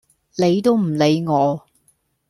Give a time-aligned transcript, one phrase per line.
[0.35, 1.63] 理都唔理我